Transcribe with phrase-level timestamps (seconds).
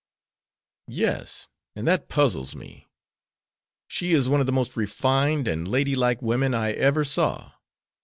[0.87, 1.45] "Yes;
[1.75, 2.89] and that puzzles me.
[3.87, 7.51] She is one of the most refined and lady like women I ever saw.